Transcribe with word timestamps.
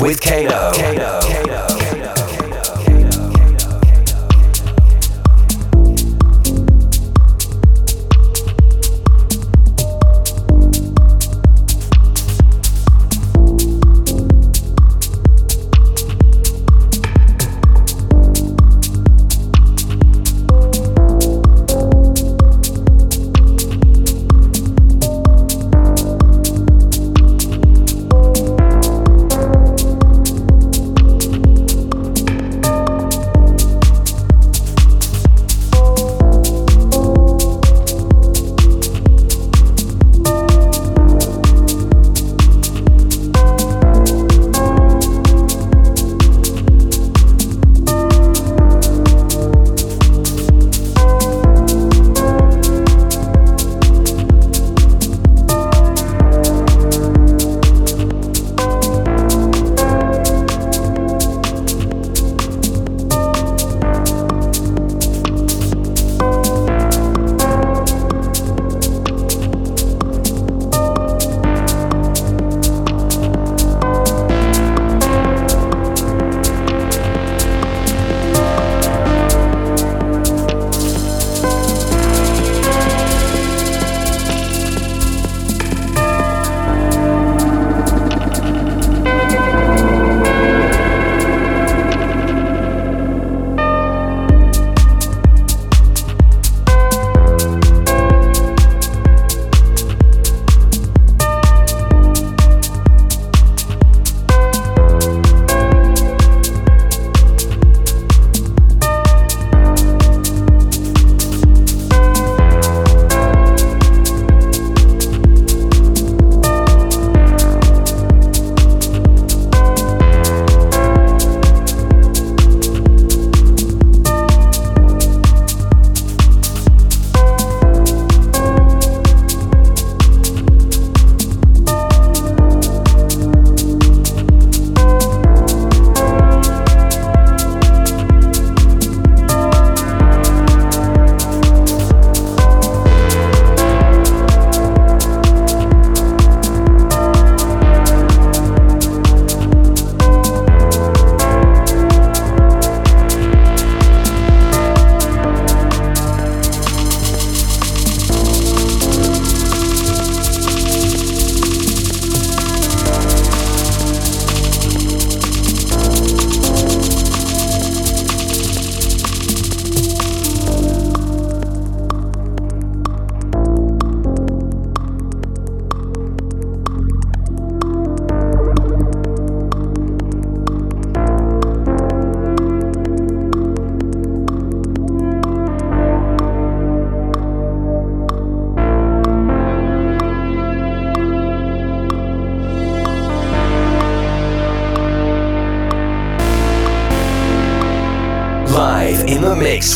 with 0.00 0.20
Kano. 0.20 0.72
Kato. 0.72 1.25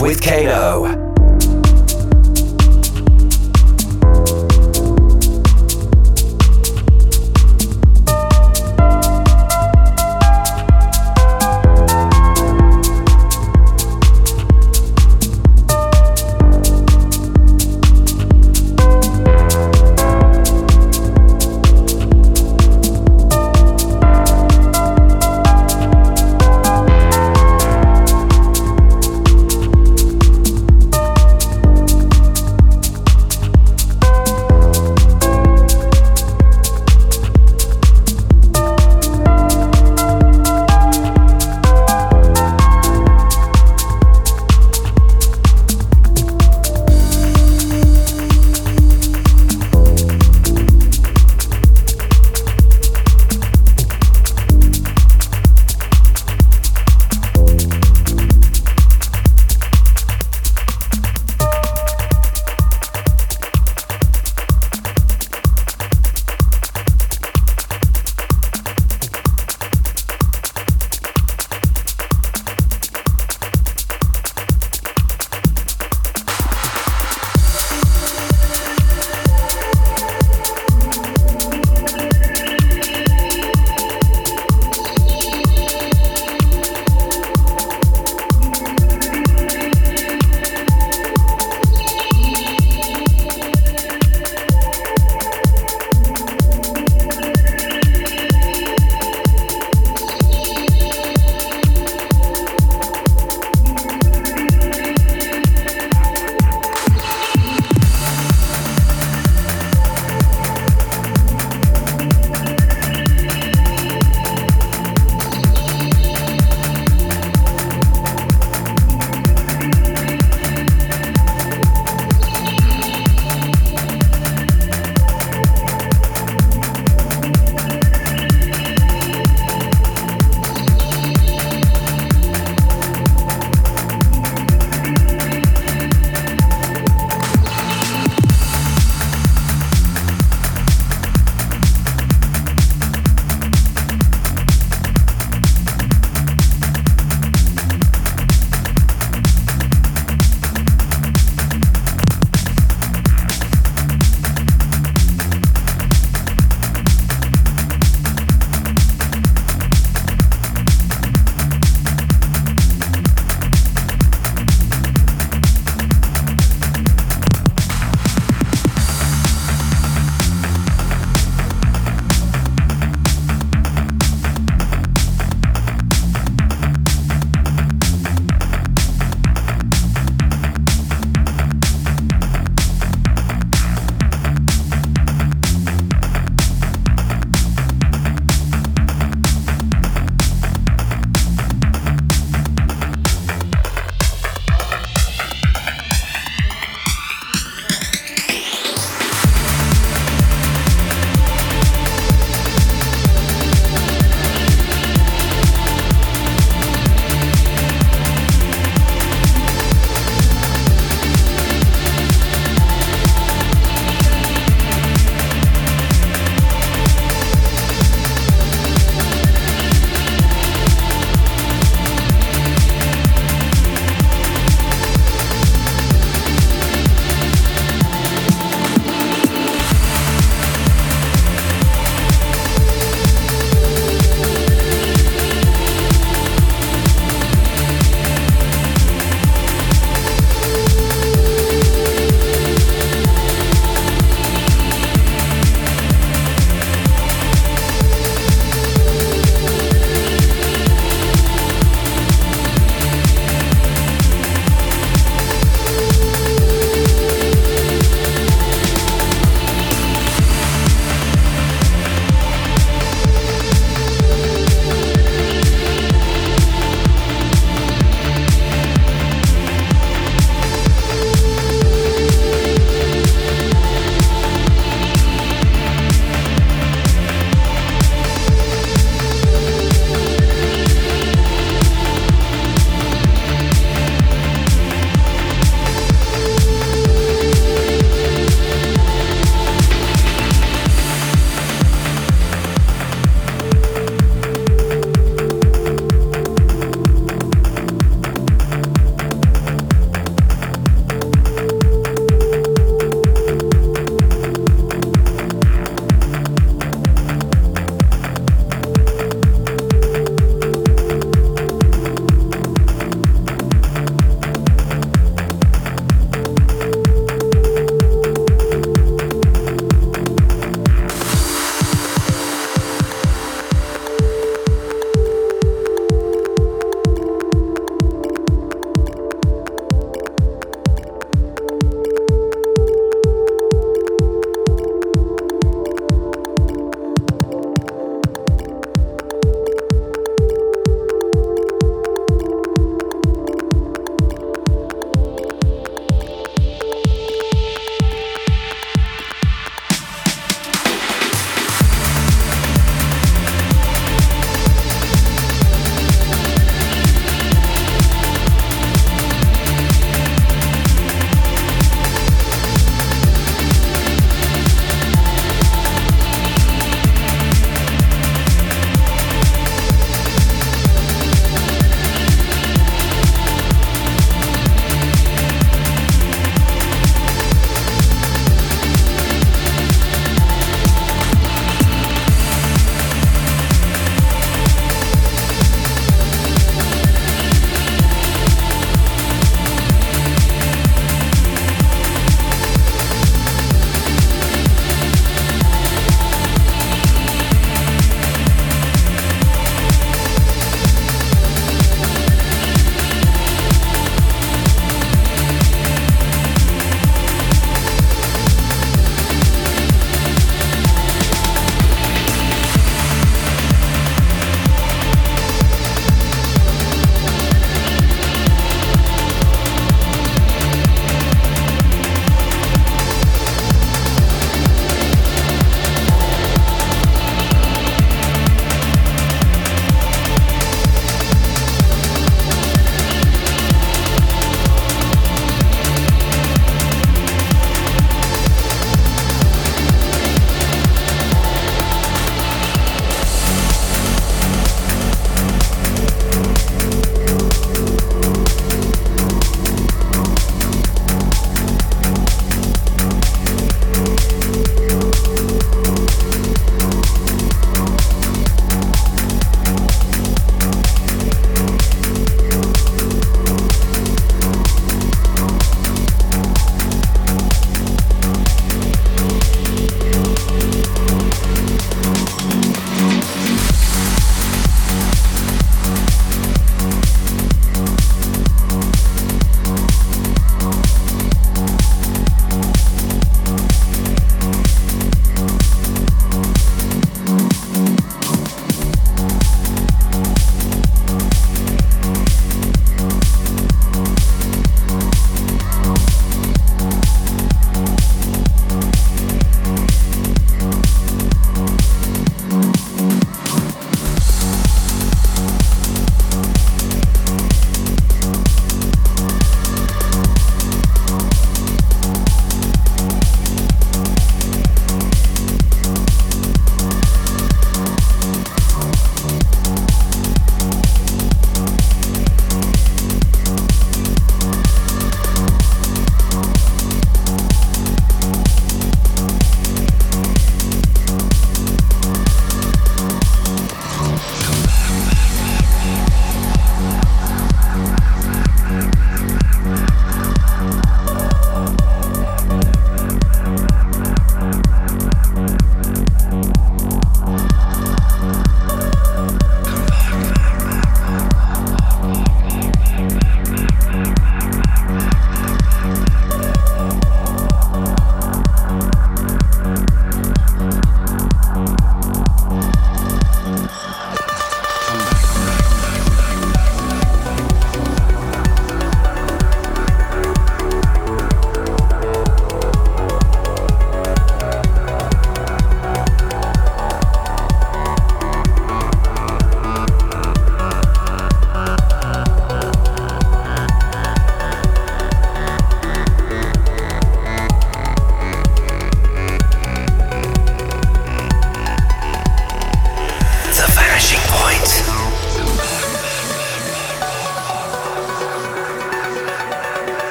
With 0.00 0.20
Kato. 0.20 0.57